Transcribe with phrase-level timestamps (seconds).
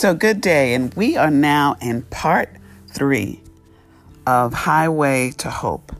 [0.00, 2.48] So, good day, and we are now in part
[2.88, 3.42] three
[4.26, 5.94] of Highway to Hope.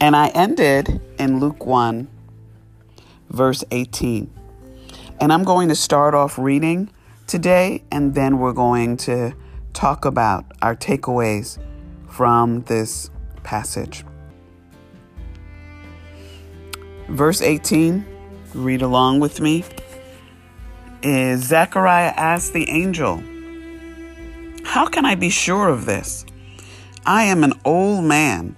[0.00, 2.08] And I ended in Luke 1,
[3.30, 4.28] verse 18.
[5.20, 6.90] And I'm going to start off reading
[7.28, 9.36] today, and then we're going to
[9.72, 11.62] talk about our takeaways
[12.08, 13.10] from this
[13.44, 14.04] passage.
[17.08, 18.04] Verse 18,
[18.52, 19.62] read along with me
[21.06, 23.22] is Zechariah asked the angel,
[24.64, 26.26] How can I be sure of this?
[27.04, 28.56] I am an old man,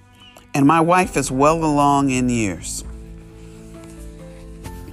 [0.55, 2.83] and my wife is well along in years.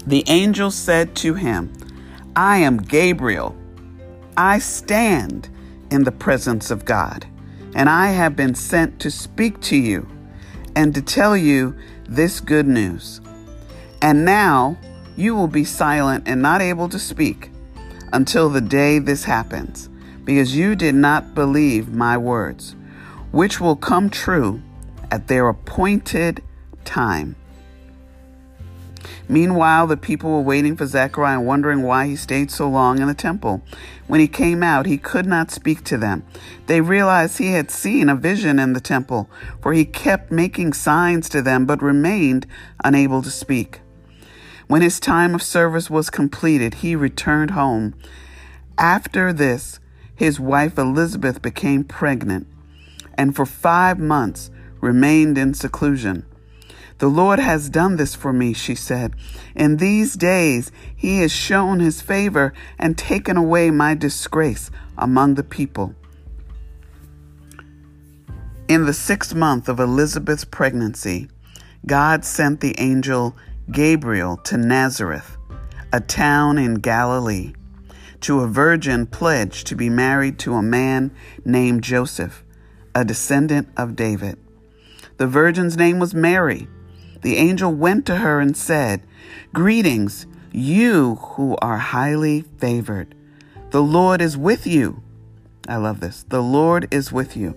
[0.06, 1.72] The angel said to him,
[2.36, 3.56] I am Gabriel.
[4.36, 5.48] I stand
[5.90, 7.26] in the presence of God,
[7.74, 10.06] and I have been sent to speak to you
[10.74, 11.74] and to tell you
[12.06, 13.22] this good news.
[14.02, 14.76] And now,
[15.16, 17.50] you will be silent and not able to speak
[18.12, 19.88] until the day this happens,
[20.24, 22.76] because you did not believe my words,
[23.32, 24.62] which will come true
[25.10, 26.42] at their appointed
[26.84, 27.34] time.
[29.28, 33.08] Meanwhile, the people were waiting for Zechariah and wondering why he stayed so long in
[33.08, 33.60] the temple.
[34.06, 36.24] When he came out, he could not speak to them.
[36.66, 39.28] They realized he had seen a vision in the temple,
[39.60, 42.46] for he kept making signs to them but remained
[42.84, 43.80] unable to speak.
[44.68, 47.94] When his time of service was completed, he returned home.
[48.78, 49.78] After this,
[50.14, 52.46] his wife Elizabeth became pregnant
[53.16, 54.50] and for five months
[54.80, 56.24] remained in seclusion.
[56.98, 59.14] The Lord has done this for me, she said.
[59.54, 65.44] In these days he has shown his favor and taken away my disgrace among the
[65.44, 65.94] people.
[68.68, 71.28] In the sixth month of Elizabeth's pregnancy,
[71.86, 73.36] God sent the angel
[73.70, 75.36] Gabriel to Nazareth,
[75.92, 77.52] a town in Galilee,
[78.20, 81.10] to a virgin pledged to be married to a man
[81.44, 82.44] named Joseph,
[82.94, 84.38] a descendant of David.
[85.16, 86.68] The virgin's name was Mary.
[87.22, 89.02] The angel went to her and said,
[89.52, 93.16] Greetings, you who are highly favored.
[93.70, 95.02] The Lord is with you.
[95.66, 96.24] I love this.
[96.28, 97.56] The Lord is with you.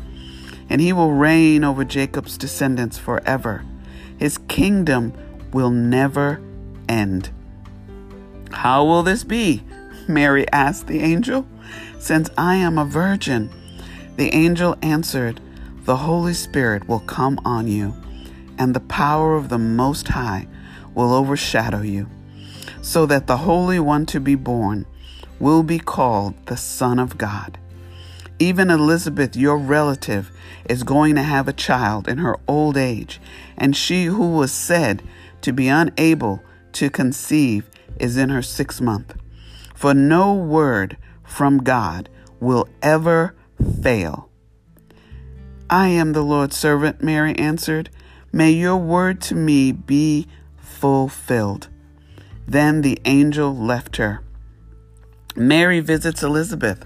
[0.71, 3.65] and he will reign over Jacob's descendants forever.
[4.17, 5.11] His kingdom
[5.51, 6.41] will never
[6.87, 7.29] end.
[8.51, 9.63] How will this be?
[10.07, 11.45] Mary asked the angel.
[11.99, 13.49] Since I am a virgin.
[14.15, 15.41] The angel answered,
[15.83, 17.93] The Holy Spirit will come on you,
[18.57, 20.47] and the power of the Most High
[20.95, 22.07] will overshadow you,
[22.81, 24.85] so that the Holy One to be born
[25.37, 27.57] will be called the Son of God.
[28.41, 30.31] Even Elizabeth, your relative,
[30.67, 33.21] is going to have a child in her old age,
[33.55, 35.03] and she who was said
[35.41, 36.41] to be unable
[36.71, 37.69] to conceive
[37.99, 39.13] is in her sixth month.
[39.75, 42.09] For no word from God
[42.39, 43.35] will ever
[43.83, 44.27] fail.
[45.69, 47.91] I am the Lord's servant, Mary answered.
[48.31, 50.25] May your word to me be
[50.57, 51.67] fulfilled.
[52.47, 54.23] Then the angel left her.
[55.35, 56.85] Mary visits Elizabeth.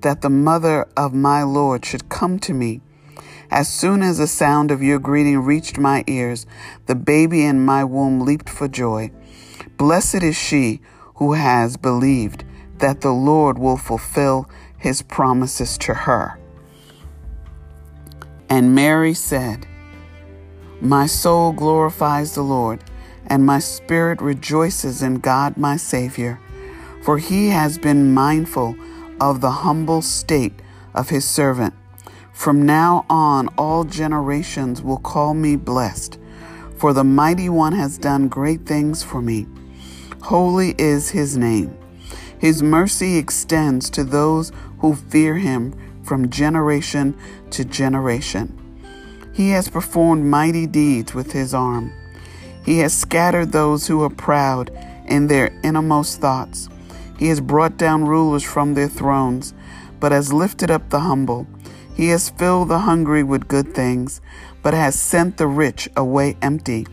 [0.00, 2.80] That the mother of my Lord should come to me.
[3.50, 6.46] As soon as the sound of your greeting reached my ears,
[6.86, 9.10] the baby in my womb leaped for joy.
[9.76, 10.80] Blessed is she
[11.16, 12.44] who has believed
[12.78, 14.48] that the Lord will fulfill
[14.78, 16.38] his promises to her.
[18.48, 19.66] And Mary said,
[20.80, 22.82] My soul glorifies the Lord,
[23.26, 26.40] and my spirit rejoices in God my Savior,
[27.02, 28.76] for he has been mindful
[29.22, 30.52] of the humble state
[30.94, 31.72] of his servant.
[32.32, 36.18] From now on, all generations will call me blessed,
[36.76, 39.46] for the mighty one has done great things for me.
[40.22, 41.78] Holy is his name.
[42.36, 45.72] His mercy extends to those who fear him
[46.02, 47.16] from generation
[47.50, 48.58] to generation.
[49.32, 51.92] He has performed mighty deeds with his arm.
[52.64, 54.76] He has scattered those who are proud
[55.06, 56.68] in their innermost thoughts.
[57.22, 59.54] He has brought down rulers from their thrones,
[60.00, 61.46] but has lifted up the humble.
[61.94, 64.20] He has filled the hungry with good things,
[64.60, 66.84] but has sent the rich away empty.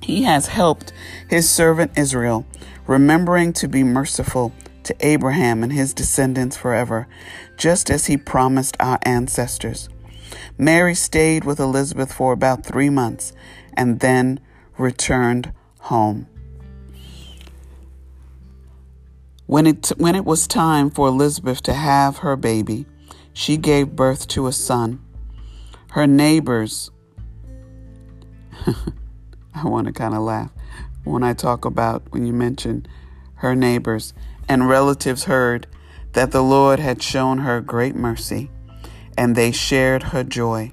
[0.00, 0.92] He has helped
[1.28, 2.46] his servant Israel,
[2.86, 4.52] remembering to be merciful
[4.84, 7.08] to Abraham and his descendants forever,
[7.56, 9.88] just as he promised our ancestors.
[10.56, 13.32] Mary stayed with Elizabeth for about three months
[13.76, 14.38] and then
[14.78, 16.28] returned home.
[19.46, 22.86] When it, when it was time for Elizabeth to have her baby,
[23.32, 25.04] she gave birth to a son.
[25.90, 26.90] Her neighbors,
[28.66, 30.50] I want to kind of laugh
[31.04, 32.86] when I talk about when you mention
[33.36, 34.14] her neighbors
[34.48, 35.66] and relatives heard
[36.12, 38.50] that the Lord had shown her great mercy,
[39.16, 40.72] and they shared her joy.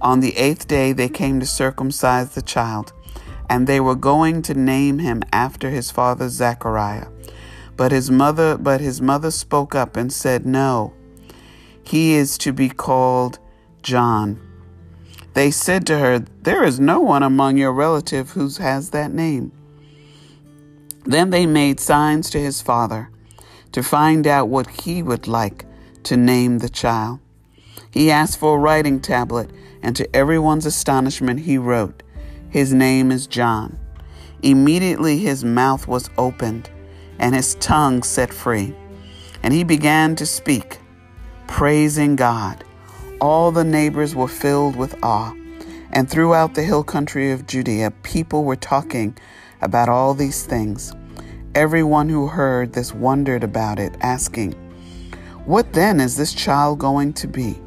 [0.00, 2.92] On the eighth day they came to circumcise the child,
[3.48, 7.08] and they were going to name him after his father Zechariah.
[7.80, 10.92] But his mother but his mother spoke up and said, No,
[11.82, 13.38] he is to be called
[13.82, 14.38] John.
[15.32, 19.52] They said to her, There is no one among your relative who has that name.
[21.06, 23.08] Then they made signs to his father
[23.72, 25.64] to find out what he would like
[26.02, 27.20] to name the child.
[27.90, 29.48] He asked for a writing tablet,
[29.82, 32.02] and to everyone's astonishment, he wrote,
[32.50, 33.78] His name is John.
[34.42, 36.68] Immediately his mouth was opened,
[37.20, 38.74] and his tongue set free,
[39.42, 40.78] and he began to speak,
[41.46, 42.64] praising God.
[43.20, 45.34] All the neighbors were filled with awe,
[45.92, 49.16] and throughout the hill country of Judea, people were talking
[49.60, 50.94] about all these things.
[51.54, 54.52] Everyone who heard this wondered about it, asking,
[55.44, 57.60] What then is this child going to be?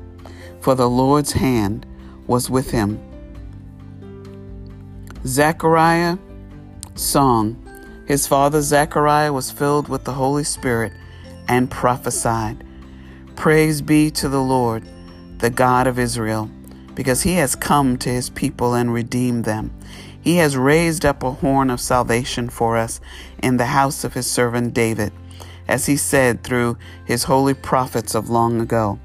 [0.61, 1.85] For the Lord's hand
[2.25, 2.99] was with him.
[5.25, 6.17] Zechariah
[6.95, 7.62] Song
[8.05, 10.91] His father Zechariah was filled with the Holy Spirit
[11.47, 12.63] and prophesied,
[13.35, 14.83] Praise be to the Lord,
[15.37, 16.49] the God of Israel,
[16.95, 19.73] because he has come to his people and redeemed them.
[20.19, 22.99] He has raised up a horn of salvation for us
[23.41, 25.11] in the house of his servant David,
[25.67, 28.99] as he said through his holy prophets of long ago.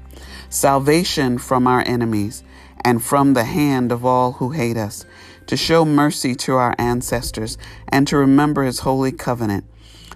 [0.49, 2.43] Salvation from our enemies
[2.81, 5.05] and from the hand of all who hate us,
[5.49, 7.57] to show mercy to our ancestors
[7.87, 9.65] and to remember his holy covenant.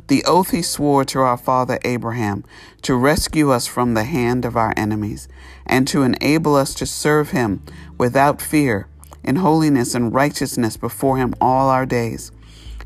[0.08, 2.44] The oath he swore to our father Abraham
[2.84, 5.28] to rescue us from the hand of our enemies
[5.66, 7.64] and to enable us to serve him
[7.98, 8.88] without fear
[9.24, 12.32] in holiness and righteousness before him all our days.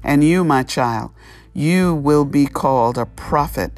[0.02, 1.12] And you, my child,
[1.54, 3.78] you will be called a prophet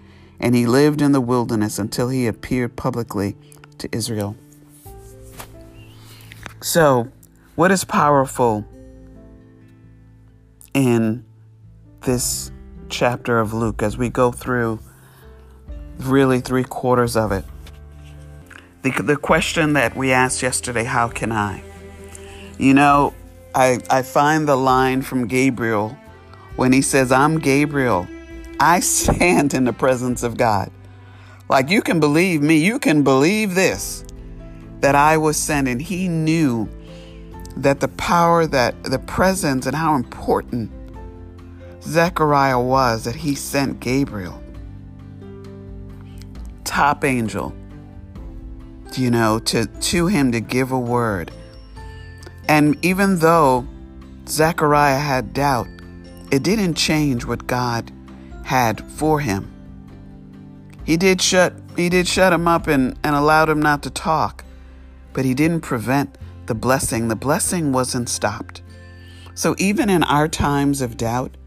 [0.41, 3.37] and he lived in the wilderness until he appeared publicly
[3.77, 4.35] to Israel.
[6.61, 7.09] So,
[7.55, 8.65] what is powerful
[10.73, 11.23] in
[12.01, 12.51] this
[12.89, 14.79] chapter of Luke as we go through
[15.99, 17.45] really three quarters of it?
[18.81, 21.63] The, the question that we asked yesterday how can I?
[22.57, 23.13] You know,
[23.53, 25.97] I, I find the line from Gabriel
[26.55, 28.07] when he says, I'm Gabriel.
[28.61, 30.71] I stand in the presence of God.
[31.49, 34.05] Like you can believe me, you can believe this
[34.81, 35.67] that I was sent.
[35.67, 36.69] And he knew
[37.57, 40.71] that the power, that the presence, and how important
[41.81, 44.39] Zechariah was that he sent Gabriel,
[46.63, 47.55] top angel,
[48.93, 51.31] you know, to, to him to give a word.
[52.47, 53.67] And even though
[54.27, 55.67] Zechariah had doubt,
[56.31, 57.91] it didn't change what God
[58.43, 59.51] had for him.
[60.85, 64.43] He did shut he did shut him up and, and allowed him not to talk,
[65.13, 66.17] but he didn't prevent
[66.47, 67.07] the blessing.
[67.07, 68.61] The blessing wasn't stopped.
[69.35, 71.37] So even in our times of doubt,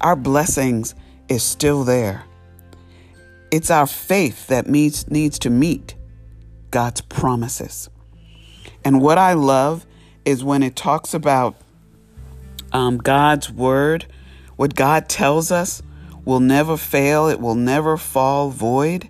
[0.00, 0.94] our blessings
[1.28, 2.24] is still there.
[3.52, 5.94] It's our faith that needs needs to meet
[6.70, 7.88] God's promises.
[8.84, 9.86] And what I love
[10.24, 11.56] is when it talks about
[12.72, 14.06] um, God's word,
[14.56, 15.82] what God tells us,
[16.24, 19.08] will never fail, it will never fall void.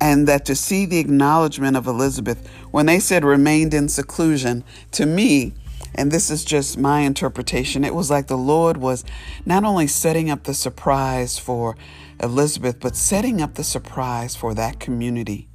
[0.00, 5.06] And that to see the acknowledgement of Elizabeth, when they said remained in seclusion, to
[5.06, 5.54] me,
[5.94, 9.04] and this is just my interpretation, it was like the Lord was
[9.44, 11.76] not only setting up the surprise for
[12.20, 15.48] Elizabeth, but setting up the surprise for that community.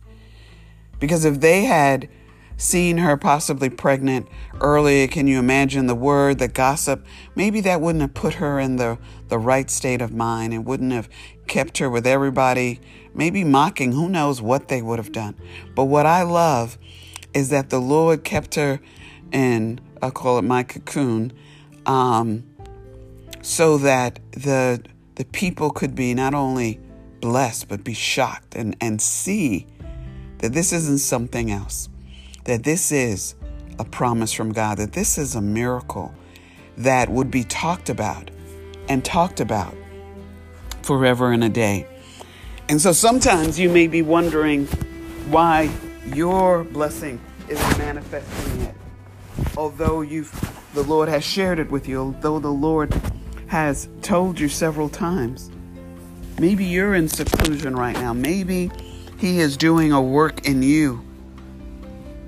[1.00, 2.10] Because if they had
[2.57, 4.27] seen her possibly pregnant
[4.62, 7.05] earlier, can you imagine the word, the gossip?
[7.36, 8.98] Maybe that wouldn't have put her in the,
[9.29, 11.10] the right state of mind and wouldn't have
[11.48, 12.79] kept her with everybody,
[13.13, 13.91] maybe mocking.
[13.91, 15.36] Who knows what they would have done.
[15.75, 16.77] But what I love
[17.33, 18.79] is that the Lord kept her
[19.31, 21.33] in, I call it my cocoon,
[21.86, 22.43] um,
[23.41, 24.81] so that the
[25.15, 26.79] the people could be not only
[27.22, 29.67] blessed but be shocked and, and see
[30.39, 31.88] that this isn't something else
[32.45, 33.35] that this is
[33.79, 36.13] a promise from God, that this is a miracle
[36.77, 38.29] that would be talked about
[38.89, 39.75] and talked about
[40.81, 41.88] forever and a day.
[42.69, 44.65] And so sometimes you may be wondering
[45.29, 45.69] why
[46.13, 48.75] your blessing isn't manifesting it.
[49.57, 50.31] Although you've
[50.73, 53.00] the Lord has shared it with you, although the Lord
[53.47, 55.51] has told you several times.
[56.39, 58.12] Maybe you're in seclusion right now.
[58.12, 58.71] Maybe
[59.19, 61.05] He is doing a work in you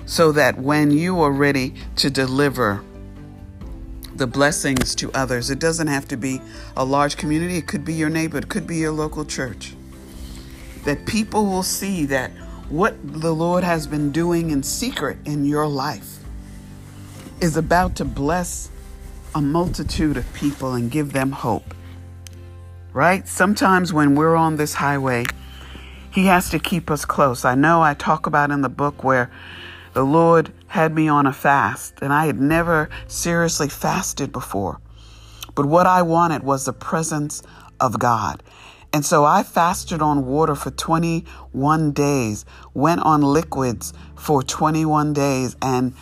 [0.06, 2.84] so that when you are ready to deliver
[4.16, 6.42] the blessings to others, it doesn't have to be
[6.78, 9.76] a large community, it could be your neighbor, it could be your local church.
[10.86, 12.32] That people will see that
[12.70, 16.20] what the Lord has been doing in secret in your life
[17.42, 18.70] is about to bless
[19.34, 21.74] a multitude of people and give them hope.
[22.94, 23.28] Right?
[23.28, 25.26] Sometimes when we're on this highway,
[26.12, 27.44] He has to keep us close.
[27.44, 29.30] I know I talk about in the book where
[29.96, 34.82] the Lord had me on a fast, and I had never seriously fasted before.
[35.56, 37.42] But what I wanted was the presence
[37.80, 38.44] of God.
[38.92, 45.56] And so I fasted on water for 21 days, went on liquids for 21 days
[45.62, 45.94] and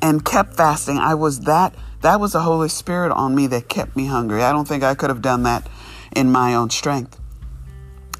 [0.00, 0.98] and kept fasting.
[0.98, 4.42] I was that that was the Holy Spirit on me that kept me hungry.
[4.42, 5.68] I don't think I could have done that
[6.16, 7.20] in my own strength.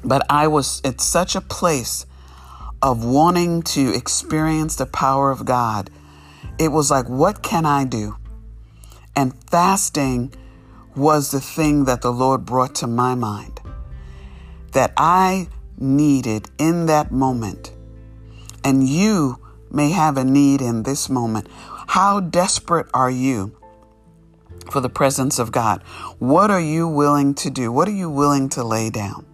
[0.01, 2.05] But I was at such a place
[2.83, 5.89] of wanting to experience the power of God,
[6.59, 8.17] it was like, what can I do?
[9.15, 10.33] And fasting
[10.95, 13.61] was the thing that the Lord brought to my mind
[14.73, 15.47] that I
[15.77, 17.71] needed in that moment.
[18.63, 19.39] And you
[19.71, 21.47] may have a need in this moment.
[21.87, 23.55] How desperate are you
[24.71, 25.81] for the presence of God?
[26.19, 27.71] What are you willing to do?
[27.71, 29.25] What are you willing to lay down?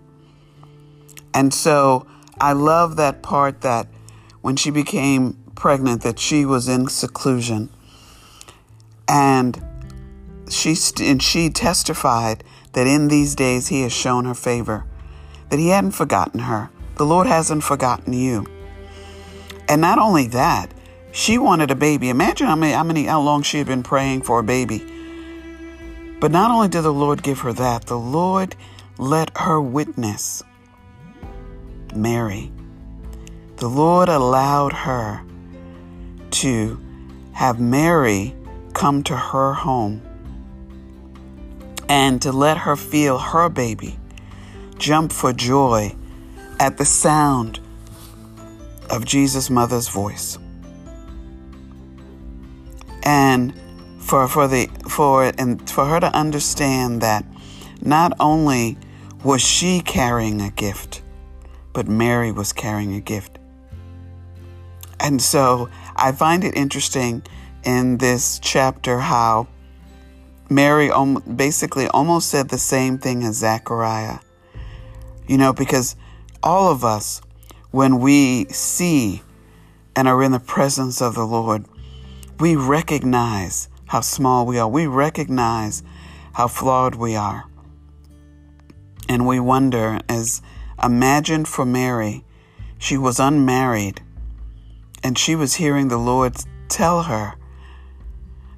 [1.33, 2.05] And so,
[2.39, 3.87] I love that part that
[4.41, 7.69] when she became pregnant that she was in seclusion.
[9.07, 9.61] And
[10.49, 12.43] she and she testified
[12.73, 14.85] that in these days he has shown her favor
[15.49, 16.69] that he hadn't forgotten her.
[16.95, 18.45] The lord hasn't forgotten you.
[19.67, 20.73] And not only that
[21.11, 22.09] she wanted a baby.
[22.09, 24.85] Imagine how many, how many how long she had been praying for a baby.
[26.19, 28.55] But not only did the lord give her that the lord
[28.97, 30.43] let her witness
[31.95, 32.51] Mary.
[33.57, 35.21] The Lord allowed her
[36.31, 36.79] to
[37.33, 38.35] have Mary
[38.73, 40.01] come to her home
[41.89, 43.99] and to let her feel her baby
[44.77, 45.93] jump for joy
[46.59, 47.59] at the sound
[48.89, 50.37] of Jesus' mother's voice.
[53.03, 53.53] And
[53.99, 57.25] for for the for and for her to understand that
[57.81, 58.77] not only
[59.23, 61.01] was she carrying a gift,
[61.73, 63.39] but Mary was carrying a gift.
[64.99, 67.23] And so I find it interesting
[67.63, 69.47] in this chapter how
[70.49, 70.89] Mary
[71.35, 74.19] basically almost said the same thing as Zechariah.
[75.27, 75.95] You know, because
[76.41, 77.21] all of us,
[77.71, 79.21] when we see
[79.95, 81.65] and are in the presence of the Lord,
[82.39, 84.67] we recognize how small we are.
[84.67, 85.83] We recognize
[86.33, 87.45] how flawed we are.
[89.07, 90.41] And we wonder, as
[90.81, 92.23] Imagine for Mary,
[92.77, 94.01] she was unmarried,
[95.03, 96.37] and she was hearing the Lord
[96.69, 97.35] tell her,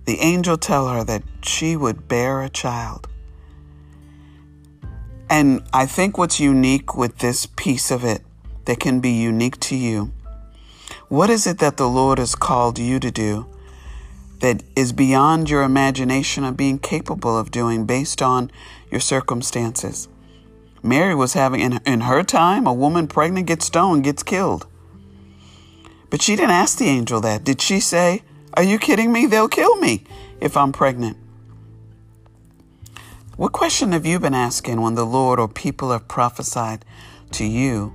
[0.05, 3.07] the angel tell her that she would bear a child.
[5.29, 8.21] And I think what's unique with this piece of it
[8.65, 10.11] that can be unique to you,
[11.07, 13.47] what is it that the Lord has called you to do
[14.41, 18.51] that is beyond your imagination of being capable of doing based on
[18.91, 20.07] your circumstances?
[20.83, 24.65] Mary was having, in, in her time, a woman pregnant gets stoned, gets killed.
[26.09, 27.43] But she didn't ask the angel that.
[27.43, 28.23] Did she say,
[28.55, 29.25] Are you kidding me?
[29.25, 30.03] They'll kill me
[30.39, 31.17] if I'm pregnant.
[33.37, 36.83] What question have you been asking when the Lord or people have prophesied
[37.31, 37.93] to you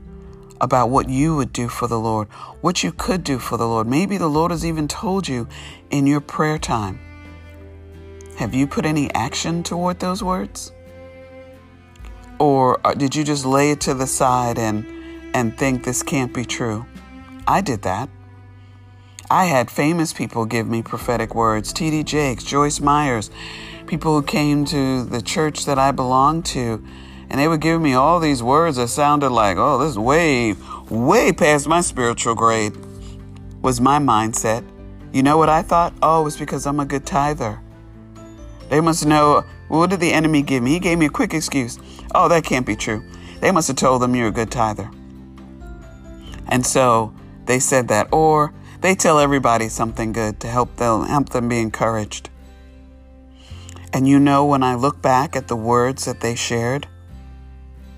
[0.61, 2.29] about what you would do for the Lord,
[2.63, 3.87] what you could do for the Lord?
[3.87, 5.47] Maybe the Lord has even told you
[5.91, 6.99] in your prayer time.
[8.39, 10.73] Have you put any action toward those words?
[12.39, 14.87] Or uh, did you just lay it to the side and,
[15.35, 16.87] and think this can't be true?
[17.47, 18.09] I did that.
[19.31, 22.05] I had famous people give me prophetic words T.D.
[22.05, 23.31] Jakes, Joyce Myers,
[23.87, 26.85] people who came to the church that I belonged to,
[27.29, 30.55] and they would give me all these words that sounded like, oh, this is way,
[30.91, 32.77] way past my spiritual grade,
[33.63, 34.65] was my mindset.
[35.13, 35.93] You know what I thought?
[36.03, 37.61] Oh, it's because I'm a good tither.
[38.69, 40.73] They must know, what did the enemy give me?
[40.73, 41.79] He gave me a quick excuse.
[42.15, 43.05] Oh, that can't be true.
[43.41, 44.91] They must have told them you're a good tither.
[46.49, 47.13] And so
[47.47, 48.09] they said that.
[48.13, 52.31] Or they tell everybody something good to help them help them be encouraged.
[53.93, 56.87] And you know when I look back at the words that they shared,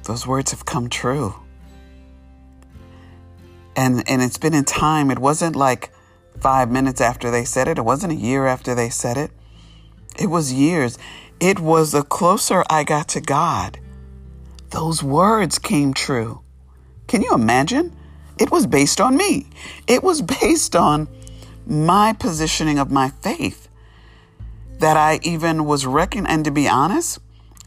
[0.04, 1.34] those words have come true.
[3.76, 5.10] And and it's been in time.
[5.10, 5.92] It wasn't like
[6.40, 7.78] 5 minutes after they said it.
[7.78, 9.30] It wasn't a year after they said it.
[10.18, 10.98] It was years.
[11.40, 13.78] It was the closer I got to God.
[14.70, 16.40] Those words came true.
[17.06, 17.94] Can you imagine?
[18.38, 19.46] It was based on me.
[19.86, 21.08] It was based on
[21.66, 23.68] my positioning of my faith
[24.78, 26.26] that I even was reckoning.
[26.26, 27.18] And to be honest,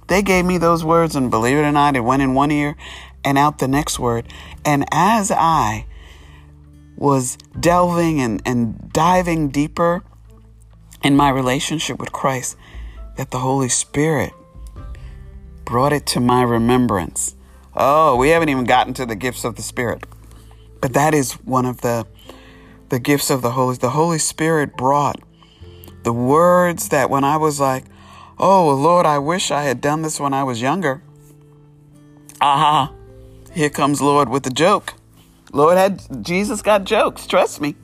[0.07, 2.75] they gave me those words, and believe it or not, it went in one ear
[3.23, 4.27] and out the next word.
[4.65, 5.85] And as I
[6.97, 10.03] was delving and, and diving deeper
[11.03, 12.55] in my relationship with Christ,
[13.17, 14.33] that the Holy Spirit
[15.65, 17.35] brought it to my remembrance.
[17.75, 20.03] Oh, we haven't even gotten to the gifts of the Spirit.
[20.81, 22.07] But that is one of the
[22.89, 25.21] the gifts of the Holy the Holy Spirit brought
[26.03, 27.85] the words that when I was like,
[28.37, 31.01] "Oh, Lord, I wish I had done this when I was younger."
[32.41, 32.91] Aha.
[33.53, 34.95] Here comes Lord with the joke.
[35.53, 37.75] Lord had Jesus got jokes, trust me.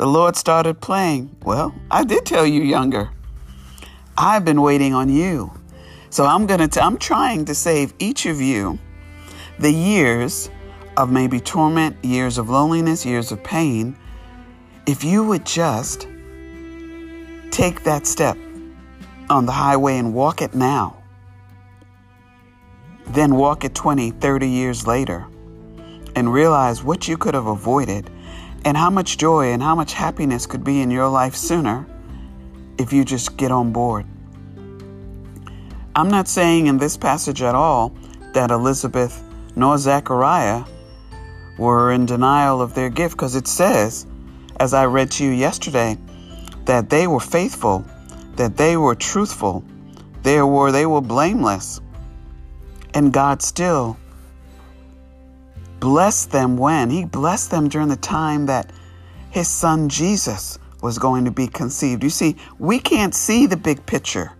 [0.00, 1.36] The Lord started playing.
[1.42, 3.10] Well, I did tell you younger.
[4.16, 5.52] I've been waiting on you.
[6.08, 8.78] So I'm going to I'm trying to save each of you
[9.58, 10.48] the years
[10.96, 13.94] of maybe torment, years of loneliness, years of pain,
[14.86, 16.08] if you would just
[17.50, 18.38] take that step
[19.28, 20.96] on the highway and walk it now,
[23.08, 25.26] then walk it 20, 30 years later,
[26.16, 28.08] and realize what you could have avoided
[28.64, 31.86] and how much joy and how much happiness could be in your life sooner
[32.78, 34.06] if you just get on board.
[35.94, 37.92] I'm not saying in this passage at all
[38.32, 39.22] that Elizabeth
[39.56, 40.64] nor Zechariah
[41.58, 44.06] were in denial of their gift because it says,
[44.58, 45.98] as I read to you yesterday,
[46.64, 47.84] that they were faithful,
[48.36, 49.64] that they were truthful,
[50.22, 51.80] they were they were blameless.
[52.94, 53.96] And God still
[55.80, 58.70] blessed them when he blessed them during the time that
[59.30, 62.02] his son Jesus was going to be conceived.
[62.02, 64.32] You see, we can't see the big picture.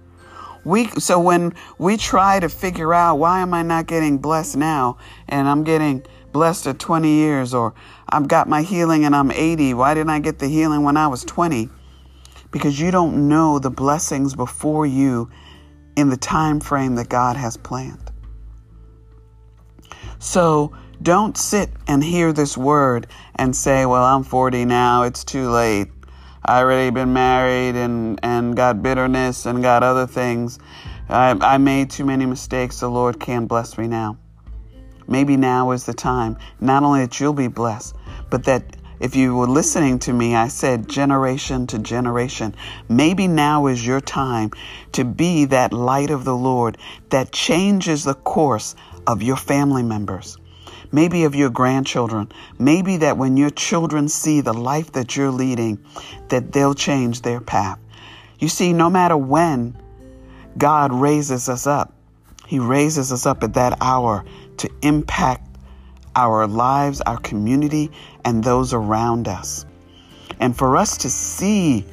[0.65, 4.99] We so when we try to figure out why am I not getting blessed now
[5.29, 7.75] and I'm getting blessed at 20 years, or
[8.09, 9.75] I've got my healing and I'm 80.
[9.75, 11.69] Why didn't I get the healing when I was 20?
[12.51, 15.31] Because you don't know the blessings before you
[15.97, 18.11] in the time frame that God has planned.
[20.19, 25.51] So don't sit and hear this word and say, Well, I'm 40 now, it's too
[25.51, 25.89] late.
[26.45, 30.59] I already been married and, and got bitterness and got other things.
[31.09, 32.81] I, I made too many mistakes.
[32.81, 34.17] The Lord can't bless me now.
[35.07, 37.97] Maybe now is the time, not only that you'll be blessed,
[38.31, 42.55] but that if you were listening to me, I said generation to generation.
[42.89, 44.51] Maybe now is your time
[44.93, 46.77] to be that light of the Lord
[47.09, 50.37] that changes the course of your family members,
[50.93, 52.31] maybe of your grandchildren.
[52.59, 55.79] Maybe that when your children see the life that you're leading,
[56.29, 57.79] that they'll change their path.
[58.39, 59.77] You see, no matter when
[60.57, 61.93] God raises us up,
[62.47, 64.25] He raises us up at that hour
[64.59, 65.47] to impact
[66.17, 67.91] our lives, our community,
[68.25, 69.65] and those around us.
[70.41, 71.85] And for us to see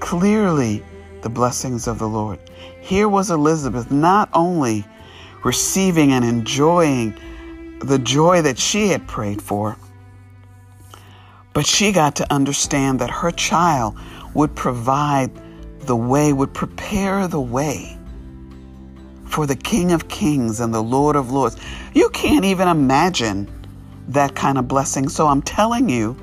[0.00, 0.82] clearly
[1.22, 2.38] the blessings of the Lord.
[2.80, 4.84] Here was Elizabeth not only
[5.42, 7.18] receiving and enjoying
[7.80, 9.76] the joy that she had prayed for,
[11.52, 13.96] but she got to understand that her child
[14.34, 15.30] would provide
[15.80, 17.96] the way, would prepare the way
[19.24, 21.56] for the King of Kings and the Lord of Lords.
[21.94, 23.50] You can't even imagine
[24.08, 25.08] that kind of blessing.
[25.08, 26.16] So I'm telling you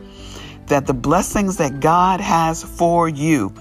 [0.68, 3.54] that the blessings that God has for you,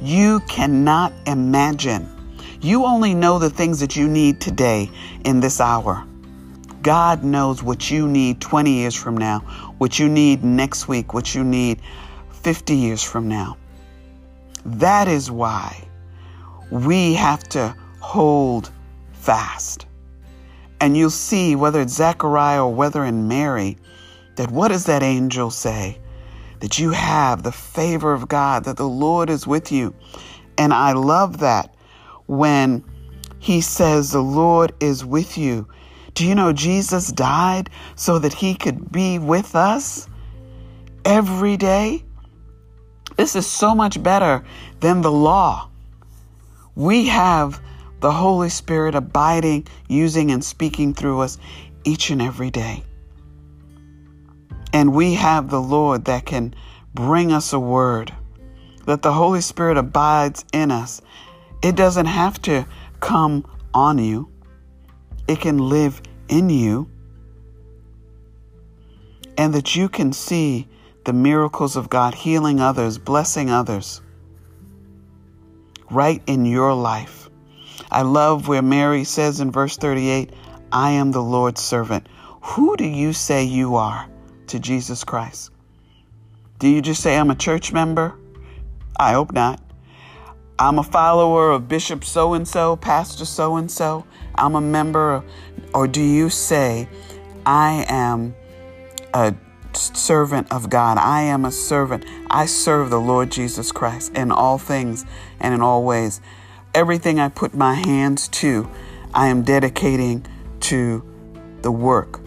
[0.00, 2.08] you cannot imagine.
[2.60, 4.90] You only know the things that you need today
[5.24, 6.06] in this hour.
[6.84, 9.40] God knows what you need 20 years from now,
[9.78, 11.80] what you need next week, what you need
[12.42, 13.56] 50 years from now.
[14.66, 15.88] That is why
[16.70, 18.70] we have to hold
[19.14, 19.86] fast.
[20.78, 23.78] And you'll see whether it's Zechariah or whether in Mary,
[24.36, 25.98] that what does that angel say?
[26.60, 29.94] That you have the favor of God, that the Lord is with you.
[30.58, 31.74] And I love that
[32.26, 32.84] when
[33.38, 35.66] he says, The Lord is with you.
[36.14, 40.08] Do you know Jesus died so that he could be with us
[41.04, 42.04] every day?
[43.16, 44.44] This is so much better
[44.80, 45.70] than the law.
[46.76, 47.60] We have
[48.00, 51.38] the Holy Spirit abiding, using, and speaking through us
[51.84, 52.84] each and every day.
[54.72, 56.54] And we have the Lord that can
[56.94, 58.12] bring us a word,
[58.86, 61.00] that the Holy Spirit abides in us.
[61.62, 62.66] It doesn't have to
[63.00, 64.28] come on you,
[65.26, 66.90] it can live in you.
[69.36, 70.68] And that you can see
[71.04, 74.00] the miracles of God healing others, blessing others
[75.90, 77.28] right in your life.
[77.90, 80.30] I love where Mary says in verse 38,
[80.72, 82.08] I am the Lord's servant.
[82.42, 84.08] Who do you say you are
[84.48, 85.50] to Jesus Christ?
[86.58, 88.18] Do you just say, I'm a church member?
[88.98, 89.60] I hope not.
[90.58, 94.06] I'm a follower of Bishop so and so, Pastor so and so.
[94.34, 95.24] I'm a member.
[95.72, 96.88] Or do you say,
[97.44, 98.34] I am
[99.12, 99.34] a
[99.76, 100.98] servant of God.
[100.98, 102.04] I am a servant.
[102.30, 105.04] I serve the Lord Jesus Christ in all things
[105.40, 106.20] and in all ways.
[106.74, 108.68] Everything I put my hands to,
[109.12, 110.26] I am dedicating
[110.60, 111.04] to
[111.62, 112.20] the work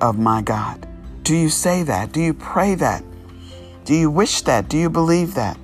[0.00, 0.86] of my God.
[1.22, 2.12] Do you say that?
[2.12, 3.04] Do you pray that?
[3.84, 4.68] Do you wish that?
[4.68, 5.58] Do you believe that?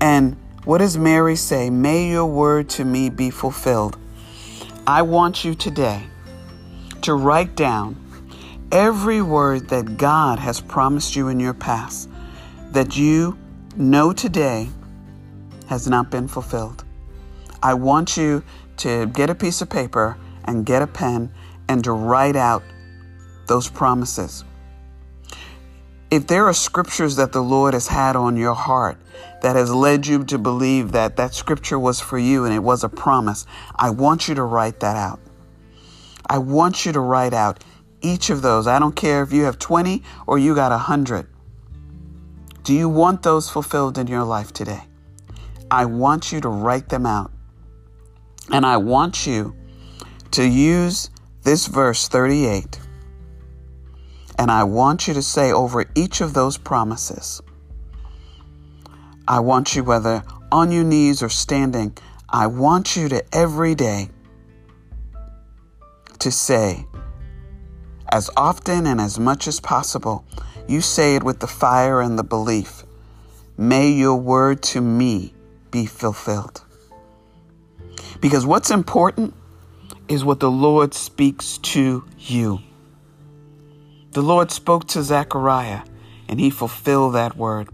[0.00, 1.70] And what does Mary say?
[1.70, 3.98] May your word to me be fulfilled.
[4.86, 6.04] I want you today
[7.02, 7.96] to write down
[8.72, 12.08] every word that God has promised you in your past
[12.72, 13.38] that you
[13.76, 14.68] know today
[15.68, 16.84] has not been fulfilled.
[17.62, 18.42] I want you
[18.78, 21.30] to get a piece of paper and get a pen
[21.68, 22.62] and to write out
[23.46, 24.44] those promises.
[26.14, 28.98] If there are scriptures that the Lord has had on your heart
[29.42, 32.84] that has led you to believe that that scripture was for you and it was
[32.84, 35.18] a promise, I want you to write that out.
[36.30, 37.64] I want you to write out
[38.00, 38.68] each of those.
[38.68, 41.26] I don't care if you have 20 or you got 100.
[42.62, 44.84] Do you want those fulfilled in your life today?
[45.68, 47.32] I want you to write them out.
[48.52, 49.56] And I want you
[50.30, 51.10] to use
[51.42, 52.83] this verse 38.
[54.38, 57.40] And I want you to say over each of those promises,
[59.26, 61.96] I want you, whether on your knees or standing,
[62.28, 64.10] I want you to every day
[66.18, 66.86] to say,
[68.10, 70.24] as often and as much as possible,
[70.68, 72.84] you say it with the fire and the belief.
[73.56, 75.34] May your word to me
[75.70, 76.62] be fulfilled.
[78.20, 79.34] Because what's important
[80.08, 82.60] is what the Lord speaks to you.
[84.14, 85.80] The Lord spoke to Zechariah
[86.28, 87.68] and he fulfilled that word.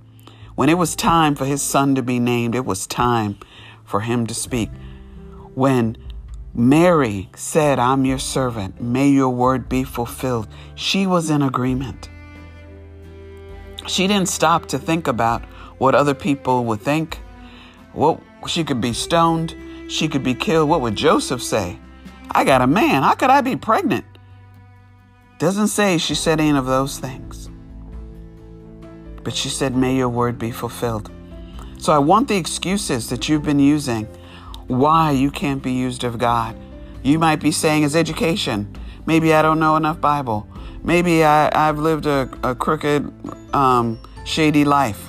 [0.55, 3.37] When it was time for his son to be named, it was time
[3.85, 4.71] for him to speak.
[5.55, 5.99] When
[6.55, 8.81] Mary said, I'm your servant.
[8.81, 10.49] May your word be fulfilled.
[10.77, 12.09] She was in agreement.
[13.87, 15.45] She didn't stop to think about
[15.77, 17.21] what other people would think.
[17.93, 19.55] What she could be stoned,
[19.89, 20.71] she could be killed.
[20.71, 21.79] What would Joseph say?
[22.31, 23.03] I got a man.
[23.03, 24.07] How could I be pregnant?
[25.41, 27.49] Doesn't say she said any of those things.
[29.25, 31.11] But she said, May your word be fulfilled.
[31.79, 34.05] So I want the excuses that you've been using
[34.67, 36.59] why you can't be used of God.
[37.03, 38.77] You might be saying it's education.
[39.07, 40.47] Maybe I don't know enough Bible.
[40.85, 43.11] Maybe I, have lived a, a crooked,
[43.55, 45.09] um, shady life.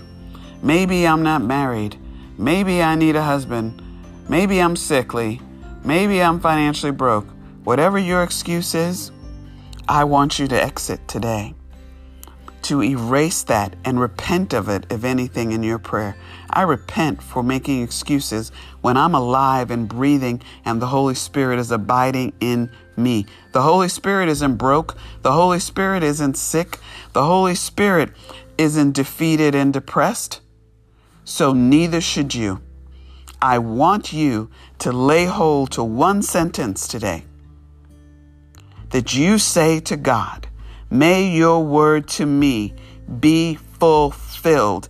[0.63, 1.97] Maybe I'm not married.
[2.37, 3.81] Maybe I need a husband.
[4.29, 5.41] Maybe I'm sickly.
[5.83, 7.27] Maybe I'm financially broke.
[7.65, 9.11] Whatever your excuse is,
[9.91, 11.53] I want you to exit today
[12.61, 16.15] to erase that and repent of it, if anything, in your prayer.
[16.49, 21.71] I repent for making excuses when I'm alive and breathing and the Holy Spirit is
[21.71, 23.25] abiding in me.
[23.51, 24.95] The Holy Spirit isn't broke.
[25.23, 26.79] The Holy Spirit isn't sick.
[27.11, 28.11] The Holy Spirit
[28.57, 30.39] isn't defeated and depressed.
[31.25, 32.61] So neither should you.
[33.41, 37.25] I want you to lay hold to one sentence today
[38.91, 40.47] that you say to God,
[40.89, 42.73] May your word to me
[43.19, 44.89] be fulfilled.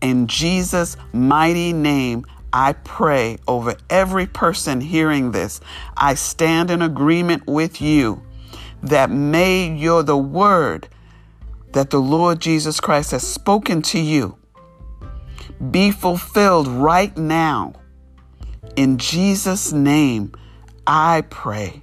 [0.00, 5.60] In Jesus' mighty name, I pray over every person hearing this.
[5.96, 8.22] I stand in agreement with you
[8.82, 10.88] that may your the word
[11.72, 14.36] that the Lord Jesus Christ has spoken to you
[15.70, 17.74] be fulfilled right now.
[18.76, 20.32] In Jesus' name,
[20.86, 21.82] I pray.